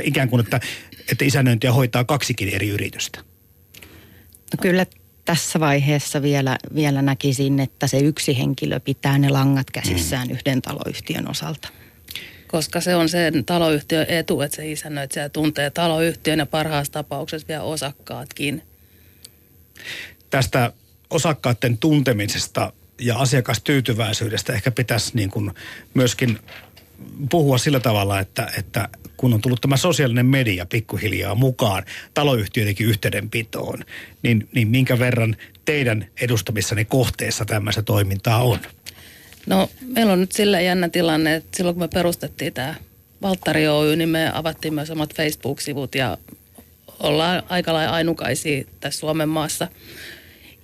[0.02, 0.60] ikään kuin, että,
[1.12, 3.20] että isännöintiä hoitaa kaksikin eri yritystä?
[4.52, 4.86] No kyllä
[5.24, 10.34] tässä vaiheessa vielä, vielä näkisin, että se yksi henkilö pitää ne langat käsissään mm.
[10.34, 11.68] yhden taloyhtiön osalta
[12.48, 17.62] koska se on sen taloyhtiön etu, että se isännöitsijä tuntee taloyhtiön ja parhaassa tapauksessa vielä
[17.62, 18.62] osakkaatkin.
[20.30, 20.72] Tästä
[21.10, 25.50] osakkaiden tuntemisesta ja asiakastyytyväisyydestä ehkä pitäisi niin kuin
[25.94, 26.38] myöskin
[27.30, 31.84] puhua sillä tavalla, että, että kun on tullut tämä sosiaalinen media pikkuhiljaa mukaan
[32.14, 33.84] taloyhtiöidenkin yhteydenpitoon,
[34.22, 38.58] niin, niin minkä verran teidän edustamissanne kohteessa tämmöistä toimintaa on?
[39.48, 42.74] No meillä on nyt sillä jännä tilanne, että silloin kun me perustettiin tämä
[43.22, 46.18] Valttari Oy, niin me avattiin myös omat Facebook-sivut ja
[46.98, 49.68] ollaan aika lailla ainukaisia tässä Suomen maassa.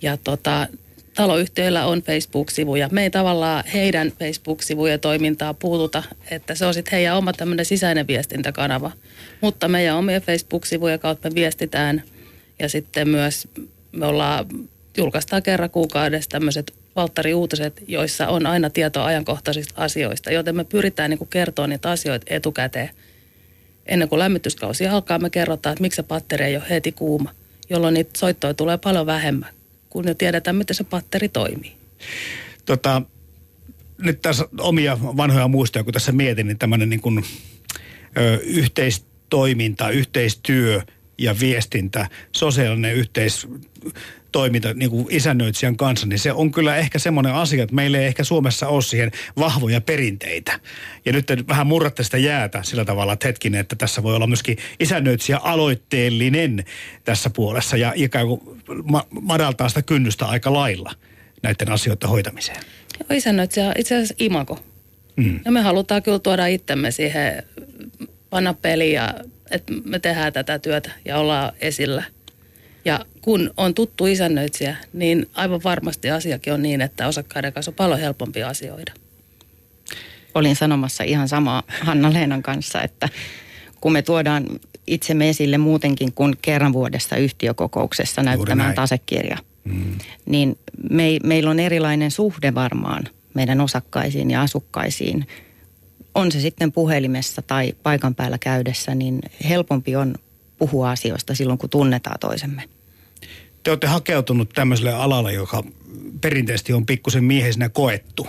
[0.01, 0.67] Ja tota,
[1.15, 2.89] taloyhtiöillä on Facebook-sivuja.
[2.91, 8.07] Me ei tavallaan heidän Facebook-sivujen toimintaa puututa, että se on sitten heidän oma tämmöinen sisäinen
[8.07, 8.91] viestintäkanava.
[9.41, 12.03] Mutta meidän omia Facebook-sivuja kautta me viestitään
[12.59, 13.47] ja sitten myös
[13.91, 14.45] me ollaan,
[14.97, 21.09] julkaistaan kerran kuukaudessa tämmöiset Valttari Uutiset, joissa on aina tietoa ajankohtaisista asioista, joten me pyritään
[21.09, 22.89] niin kertoa niitä asioita etukäteen.
[23.85, 27.31] Ennen kuin lämmityskausi alkaa, me kerrotaan, että miksi se patteri ei ole heti kuuma,
[27.69, 29.49] jolloin niitä soittoja tulee paljon vähemmän,
[29.89, 31.75] kun jo tiedetään, miten se patteri toimii.
[32.65, 33.01] Tota,
[33.97, 37.25] nyt tässä omia vanhoja muistoja, kun tässä mietin, niin tämmöinen niin kuin,
[38.17, 40.81] ö, yhteistoiminta, yhteistyö
[41.17, 43.47] ja viestintä, sosiaalinen yhteis
[44.35, 48.05] toiminta niin kuin isännöitsijän kanssa, niin se on kyllä ehkä semmoinen asia, että meillä ei
[48.05, 50.59] ehkä Suomessa ole siihen vahvoja perinteitä.
[51.05, 54.57] Ja nyt vähän murratte sitä jäätä sillä tavalla, että hetkinen, että tässä voi olla myöskin
[54.79, 56.65] isännöitsijä aloitteellinen
[57.03, 58.41] tässä puolessa ja ikään kuin
[58.83, 60.91] ma- madaltaa sitä kynnystä aika lailla
[61.43, 62.57] näiden asioiden hoitamiseen.
[62.99, 64.59] Joo, isännöitsijä itse asiassa imako.
[65.15, 65.39] Mm.
[65.45, 67.43] Ja me halutaan kyllä tuoda itsemme siihen
[68.29, 69.13] panna peliä,
[69.51, 72.03] että me tehdään tätä työtä ja ollaan esillä–
[72.85, 77.75] ja kun on tuttu isännöitsijä, niin aivan varmasti asiakin on niin, että osakkaiden kanssa on
[77.75, 78.93] paljon helpompi asioida.
[80.35, 83.09] Olin sanomassa ihan samaa Hanna-Leenan kanssa, että
[83.81, 84.45] kun me tuodaan
[84.87, 89.97] itsemme esille muutenkin kuin kerran vuodessa yhtiökokouksessa näyttämään tasekirja, mm.
[90.25, 90.57] niin
[90.89, 95.27] me, meillä on erilainen suhde varmaan meidän osakkaisiin ja asukkaisiin.
[96.15, 99.19] On se sitten puhelimessa tai paikan päällä käydessä, niin
[99.49, 100.15] helpompi on
[100.57, 102.63] puhua asioista silloin, kun tunnetaan toisemme
[103.65, 105.63] te olette hakeutunut tämmöiselle alalle, joka
[106.21, 108.27] perinteisesti on pikkusen miehisenä koettu.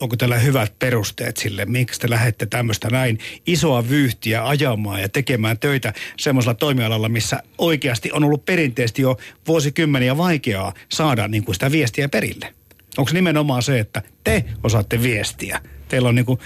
[0.00, 5.58] Onko teillä hyvät perusteet sille, miksi te lähdette tämmöistä näin isoa vyyhtiä ajamaan ja tekemään
[5.58, 11.72] töitä semmoisella toimialalla, missä oikeasti on ollut perinteisesti jo vuosikymmeniä vaikeaa saada niin kuin sitä
[11.72, 12.54] viestiä perille?
[12.98, 15.60] Onko nimenomaan se, että te osaatte viestiä?
[15.88, 16.40] Teillä on niin kuin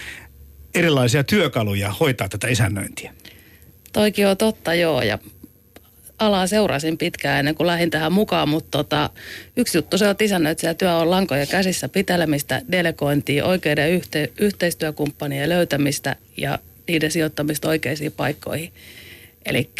[0.74, 3.14] erilaisia työkaluja hoitaa tätä isännöintiä.
[3.92, 5.02] Toikin on totta, joo.
[5.02, 5.18] Ja
[6.26, 9.10] alaa seurasin pitkään ennen kuin lähdin tähän mukaan, mutta tota,
[9.56, 16.16] yksi juttu se on, että työ on lankoja käsissä pitelemistä, delegointia, oikeiden yhte, yhteistyökumppanien löytämistä
[16.36, 16.58] ja
[16.88, 18.72] niiden sijoittamista oikeisiin paikkoihin.
[19.46, 19.70] Eli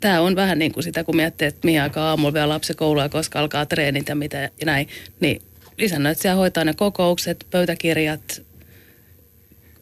[0.00, 3.08] tämä on vähän niin kuin sitä, kun miettii, että mihin aikaa aamulla vielä lapsi koulua,
[3.08, 4.88] koska alkaa treenit ja mitä ja näin,
[5.20, 5.42] niin
[5.78, 8.42] isännöitsijä hoitaa ne kokoukset, pöytäkirjat,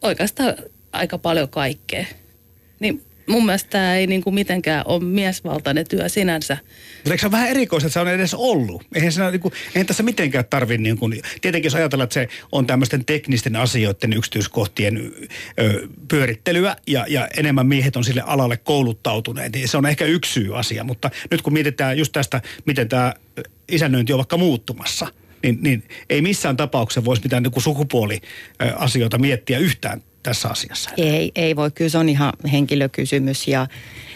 [0.01, 0.55] oikeastaan
[0.91, 2.05] aika paljon kaikkea.
[2.79, 6.57] Niin mun mielestä tämä ei niinku mitenkään ole miesvaltainen työ sinänsä.
[6.97, 8.83] Mutta eikö se ole vähän erikoista, että se on edes ollut?
[8.95, 12.27] Eihän, se, niin kuin, eihän tässä mitenkään tarvitse, niin kuin, tietenkin jos ajatellaan, että se
[12.51, 15.11] on tämmöisten teknisten asioiden yksityiskohtien
[15.59, 20.33] ö, pyörittelyä ja, ja enemmän miehet on sille alalle kouluttautuneet, niin se on ehkä yksi
[20.33, 20.83] syy asia.
[20.83, 23.13] Mutta nyt kun mietitään just tästä, miten tämä
[23.71, 25.07] isännöinti on vaikka muuttumassa,
[25.43, 30.89] niin, niin ei missään tapauksessa voisi mitään niin sukupuoliasioita miettiä yhtään tässä asiassa.
[30.97, 31.71] Ei, ei voi.
[31.71, 33.67] Kyllä se on ihan henkilökysymys ja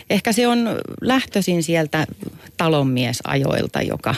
[0.09, 0.69] ehkä se on
[1.01, 2.07] lähtöisin sieltä
[2.57, 4.15] talonmiesajoilta, joka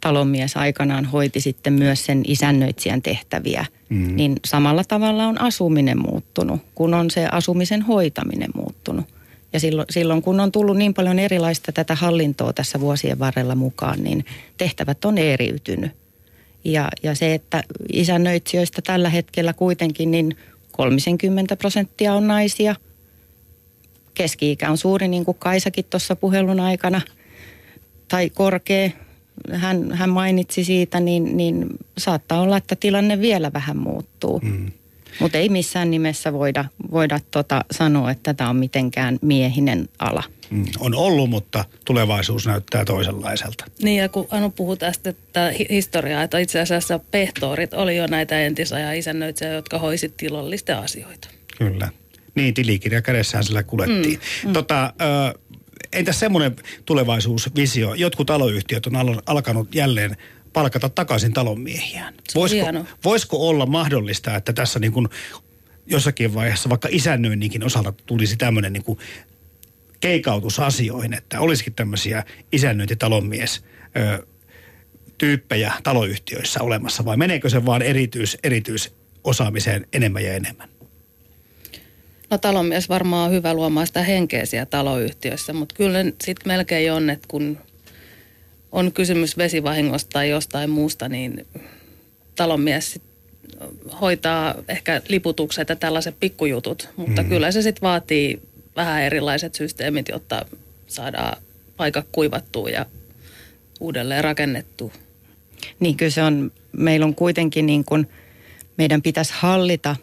[0.00, 3.66] talonmies aikanaan hoiti sitten myös sen isännöitsijän tehtäviä.
[3.88, 4.16] Mm.
[4.16, 9.06] Niin samalla tavalla on asuminen muuttunut, kun on se asumisen hoitaminen muuttunut.
[9.52, 14.02] Ja silloin, silloin kun on tullut niin paljon erilaista tätä hallintoa tässä vuosien varrella mukaan,
[14.02, 14.24] niin
[14.58, 15.92] tehtävät on eriytynyt.
[16.64, 20.36] Ja, ja se, että isännöitsijöistä tällä hetkellä kuitenkin niin
[20.72, 22.74] 30 prosenttia on naisia.
[24.14, 27.00] Keski-ikä on suuri, niin kuin Kaisakin tuossa puhelun aikana,
[28.08, 28.90] tai korkea.
[29.52, 31.66] Hän, hän mainitsi siitä, niin, niin
[31.98, 34.40] saattaa olla, että tilanne vielä vähän muuttuu.
[34.42, 34.72] Mm.
[35.20, 40.22] Mutta ei missään nimessä voida, voida tota sanoa, että tämä on mitenkään miehinen ala.
[40.50, 43.64] Mm, on ollut, mutta tulevaisuus näyttää toisenlaiselta.
[43.82, 48.40] Niin ja kun Anu puhui tästä että historiaa, että itse asiassa pehtoorit oli jo näitä
[48.40, 51.28] entisajan isännöitsejä, jotka hoisivat tilallisten asioita.
[51.58, 51.88] Kyllä.
[52.34, 54.20] Niin, tilikirja kädessään sillä kulettiin.
[54.42, 54.52] Mm, mm.
[54.52, 55.38] Tota, ö,
[55.92, 57.94] entäs semmoinen tulevaisuusvisio?
[57.94, 60.16] Jotkut taloyhtiöt on alkanut jälleen
[60.52, 62.14] palkata takaisin talonmiehiään.
[62.34, 62.66] Voisiko,
[63.04, 65.08] voisiko olla mahdollista, että tässä niin kuin
[65.86, 68.98] jossakin vaiheessa vaikka isännöinninkin osalta tulisi tämmöinen niin kuin
[70.00, 73.64] keikautus asioihin, että olisikin tämmöisiä isännöintitalonmies
[73.96, 74.26] ö,
[75.18, 80.68] tyyppejä taloyhtiöissä olemassa vai meneekö se vaan erityis, erityisosaamiseen enemmän ja enemmän?
[82.30, 87.10] No talonmies varmaan on hyvä luomaan sitä henkeä siellä taloyhtiöissä, mutta kyllä sitten melkein on,
[87.10, 87.58] että kun
[88.72, 91.46] on kysymys vesivahingosta tai jostain muusta, niin
[92.34, 93.02] talonmies sit
[94.00, 97.28] hoitaa ehkä liputukset ja tällaiset pikkujutut, mutta mm.
[97.28, 98.42] kyllä se sitten vaatii
[98.76, 100.46] vähän erilaiset systeemit, jotta
[100.86, 101.42] saadaan
[101.76, 102.86] paikka kuivattua ja
[103.80, 104.92] uudelleen rakennettua.
[105.80, 108.08] Niin kyllä se on, meillä on kuitenkin niin kuin,
[108.78, 109.96] meidän pitäisi hallita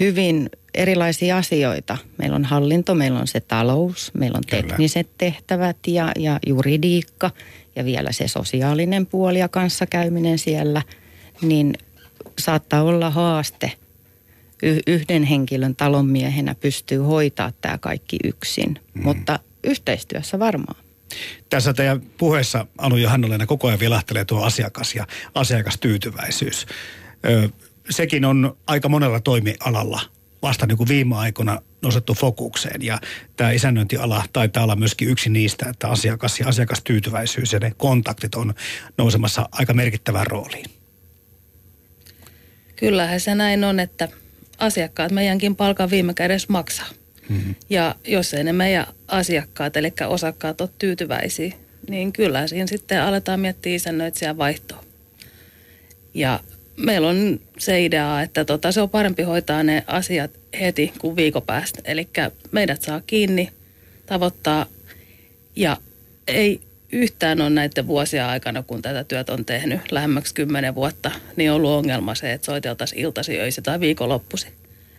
[0.00, 1.98] hyvin erilaisia asioita.
[2.18, 4.62] Meillä on hallinto, meillä on se talous, meillä on Kyllä.
[4.62, 7.30] tekniset tehtävät ja, ja juridiikka
[7.76, 10.82] ja vielä se sosiaalinen puoli ja kanssakäyminen siellä.
[11.42, 11.74] Niin
[12.38, 13.72] saattaa olla haaste–
[14.86, 19.02] yhden henkilön talonmiehenä pystyy hoitaa tämä kaikki yksin, mm.
[19.02, 20.84] mutta yhteistyössä varmaan.
[21.48, 26.66] Tässä teidän puheessa Anu Johanna koko ajan vilahtelee tuo asiakas ja asiakastyytyväisyys.
[27.26, 27.48] Ö,
[27.90, 30.00] sekin on aika monella toimialalla
[30.44, 32.82] vasta niin kuin viime aikoina nostettu fokukseen.
[32.82, 32.98] Ja
[33.36, 38.54] tämä isännöintiala taitaa olla myöskin yksi niistä, että asiakas ja asiakastyytyväisyys ja ne kontaktit on
[38.98, 40.66] nousemassa aika merkittävään rooliin.
[42.76, 44.08] Kyllähän se näin on, että
[44.58, 46.88] asiakkaat meidänkin palkan viime kädessä maksaa.
[47.28, 47.54] Mm-hmm.
[47.70, 51.52] Ja jos ei ne meidän asiakkaat, eli osakkaat ole tyytyväisiä,
[51.88, 54.84] niin kyllä siinä sitten aletaan miettiä isännöitsijän vaihtoa.
[56.14, 56.40] Ja
[56.76, 61.42] meillä on se idea, että tota, se on parempi hoitaa ne asiat heti kuin viikon
[61.42, 61.80] päästä.
[61.84, 62.08] Eli
[62.52, 63.50] meidät saa kiinni,
[64.06, 64.66] tavoittaa
[65.56, 65.76] ja
[66.26, 66.60] ei
[66.92, 71.56] yhtään ole näiden vuosien aikana, kun tätä työtä on tehnyt lähemmäksi kymmenen vuotta, niin on
[71.56, 74.46] ollut ongelma se, että soiteltaisiin iltasi, öisi tai viikonloppusi.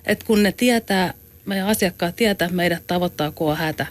[0.05, 1.13] Et kun ne tietää,
[1.45, 3.85] meidän asiakkaat tietää, että meidät tavoittaa, kun on hätä,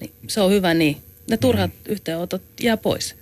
[0.00, 0.96] niin se on hyvä niin.
[1.30, 1.92] Ne turhat mm.
[1.92, 3.16] yhteenotot jää pois.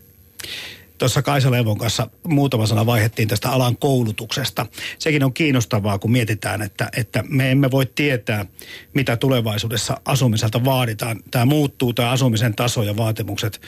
[1.02, 4.66] Tuossa Kaisa Levon kanssa muutama sana vaihettiin tästä alan koulutuksesta.
[4.98, 8.46] Sekin on kiinnostavaa, kun mietitään, että, että me emme voi tietää,
[8.94, 11.20] mitä tulevaisuudessa asumiselta vaaditaan.
[11.30, 13.60] Tämä muuttuu, tämä asumisen taso ja vaatimukset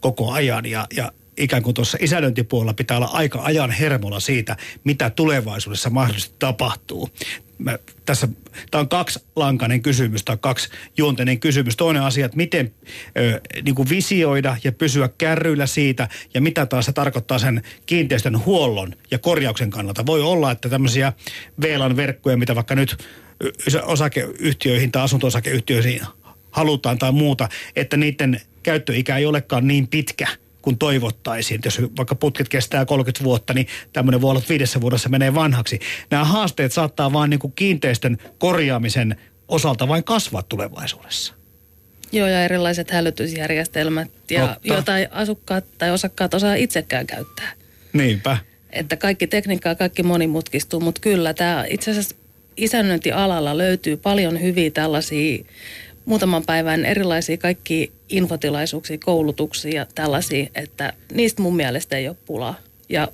[0.00, 5.10] koko ajan ja, ja ikään kuin tuossa isännöintipuolella pitää olla aika ajan hermolla siitä, mitä
[5.10, 7.08] tulevaisuudessa mahdollisesti tapahtuu.
[7.58, 8.28] Mä, tässä,
[8.70, 11.76] tämä on kaksi lankainen kysymys tai kaksi juonteinen kysymys.
[11.76, 12.74] Toinen asia, että miten
[13.18, 18.44] ö, niin kuin visioida ja pysyä kärryillä siitä ja mitä taas se tarkoittaa sen kiinteistön
[18.44, 20.06] huollon ja korjauksen kannalta.
[20.06, 21.12] Voi olla, että tämmöisiä
[21.62, 22.96] VLAN-verkkoja, mitä vaikka nyt
[23.82, 26.00] osakeyhtiöihin tai asunto-osakeyhtiöihin
[26.50, 30.26] halutaan tai muuta, että niiden käyttöikä ei olekaan niin pitkä
[30.62, 31.60] kuin toivottaisiin.
[31.64, 35.80] Jos vaikka putket kestää 30 vuotta, niin tämmöinen voi olla, että viidessä vuodessa menee vanhaksi.
[36.10, 39.16] Nämä haasteet saattaa vaan niin kuin kiinteistön korjaamisen
[39.48, 41.34] osalta vain kasvaa tulevaisuudessa.
[42.12, 47.52] Joo, ja erilaiset hälytysjärjestelmät, ja joita asukkaat tai osakkaat osaa itsekään käyttää.
[47.92, 48.38] Niinpä.
[48.70, 52.16] Että kaikki tekniikka kaikki monimutkistuu, mutta kyllä tämä itse asiassa
[52.56, 55.44] isännöintialalla löytyy paljon hyviä tällaisia
[56.04, 62.54] muutaman päivän erilaisia kaikki infotilaisuuksia, koulutuksia ja tällaisia, että niistä mun mielestä ei ole pulaa.
[62.88, 63.08] Ja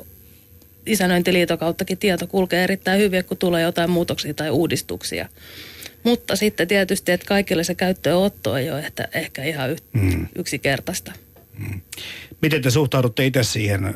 [0.86, 5.28] isännöintiliiton kauttakin tieto kulkee erittäin hyvin, kun tulee jotain muutoksia tai uudistuksia.
[6.04, 10.28] Mutta sitten tietysti, että kaikille se käyttöönotto ei ole ehkä, ehkä ihan y- mm.
[10.34, 11.12] yksinkertaista.
[11.58, 11.80] Mm.
[12.42, 13.94] Miten te suhtaudutte itse siihen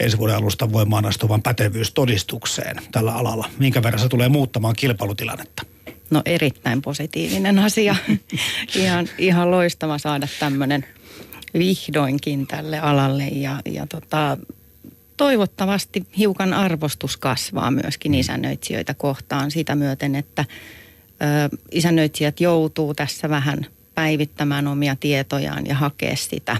[0.00, 3.50] ensi vuoden alusta voimaan astuvan pätevyystodistukseen tällä alalla?
[3.58, 5.62] Minkä verran se tulee muuttamaan kilpailutilannetta?
[6.10, 7.96] No erittäin positiivinen asia.
[8.74, 10.86] ihan, ihan loistava saada tämmöinen
[11.54, 14.38] vihdoinkin tälle alalle ja, ja tota,
[15.16, 18.18] toivottavasti hiukan arvostus kasvaa myöskin mm.
[18.18, 26.16] isännöitsijöitä kohtaan sitä myöten, että ö, isännöitsijät joutuu tässä vähän päivittämään omia tietojaan ja hakea
[26.16, 26.56] sitä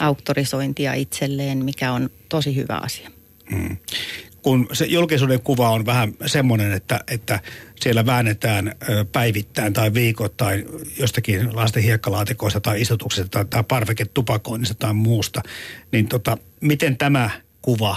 [0.00, 3.10] auktorisointia itselleen, mikä on tosi hyvä asia.
[3.50, 3.76] Hmm.
[4.42, 7.40] Kun se julkisuuden kuva on vähän semmoinen, että, että
[7.80, 8.74] siellä väännetään
[9.12, 10.66] päivittäin tai viikoittain
[10.98, 15.42] jostakin lasten hiekkalaatikoista tai istutuksesta tai, tai parveketupakoinnista tai muusta,
[15.92, 17.30] niin tota, miten tämä
[17.62, 17.96] kuva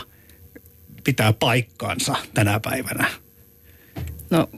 [1.04, 3.10] pitää paikkaansa tänä päivänä?
[4.30, 4.50] No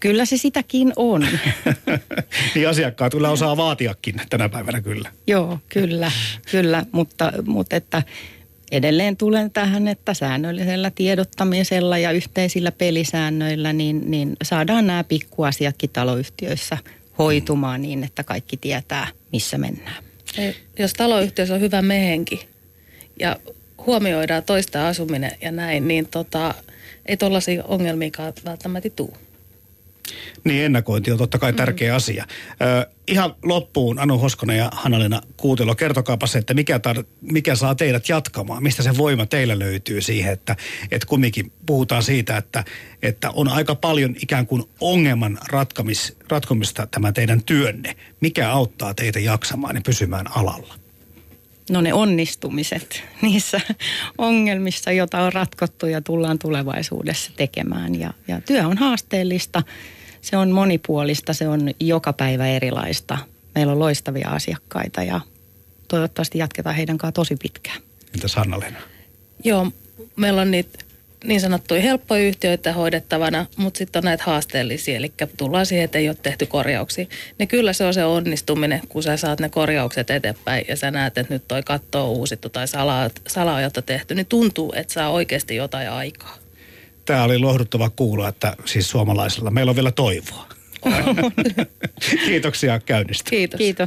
[0.00, 1.26] Kyllä se sitäkin on.
[2.54, 5.12] niin asiakkaat kyllä osaa vaatiakin tänä päivänä kyllä.
[5.26, 6.12] Joo, kyllä,
[6.50, 8.02] kyllä, mutta, mutta että
[8.70, 16.78] edelleen tulen tähän, että säännöllisellä tiedottamisella ja yhteisillä pelisäännöillä niin, niin saadaan nämä pikkuasiatkin taloyhtiöissä
[17.18, 20.04] hoitumaan niin, että kaikki tietää, missä mennään.
[20.78, 22.48] Jos taloyhtiössä on hyvä mehenki
[23.20, 23.36] ja
[23.86, 26.54] huomioidaan toista asuminen ja näin, niin tota,
[27.06, 28.10] ei tuollaisia ongelmia
[28.44, 29.27] välttämättä tule.
[30.44, 31.96] Niin, ennakointi on totta kai tärkeä mm.
[31.96, 32.24] asia.
[32.62, 37.74] Ö, ihan loppuun, Anu Hoskonen ja Hanalina Kuutelo, kertokaapa se, että mikä, tar- mikä saa
[37.74, 38.62] teidät jatkamaan?
[38.62, 40.56] Mistä se voima teillä löytyy siihen, että,
[40.90, 42.64] että kumminkin puhutaan siitä, että,
[43.02, 47.96] että on aika paljon ikään kuin ongelman ratkamis, ratkomista tämä teidän työnne.
[48.20, 50.74] Mikä auttaa teitä jaksamaan ja pysymään alalla?
[51.70, 53.60] No ne onnistumiset niissä
[54.18, 58.00] ongelmissa, joita on ratkottu ja tullaan tulevaisuudessa tekemään.
[58.00, 59.62] Ja, ja työ on haasteellista
[60.22, 63.18] se on monipuolista, se on joka päivä erilaista.
[63.54, 65.20] Meillä on loistavia asiakkaita ja
[65.88, 67.80] toivottavasti jatketaan heidän kanssaan tosi pitkään.
[68.14, 68.60] Entäs hanna?
[69.44, 69.72] Joo,
[70.16, 70.78] meillä on niitä
[71.24, 76.08] niin sanottuja helppoja yhtiöitä hoidettavana, mutta sitten on näitä haasteellisia, eli tullaan siihen, että ei
[76.08, 77.06] ole tehty korjauksia.
[77.38, 81.18] Niin kyllä se on se onnistuminen, kun sä saat ne korjaukset eteenpäin ja sä näet,
[81.18, 82.66] että nyt toi katto on uusittu tai
[83.26, 86.38] salaajota tehty, niin tuntuu, että saa oikeasti jotain aikaa.
[87.08, 90.46] Tämä oli lohduttava kuulla, että siis suomalaisilla meillä on vielä toivoa.
[92.26, 93.30] Kiitoksia käynnistä.
[93.30, 93.58] Kiitos.
[93.58, 93.86] Kiitos.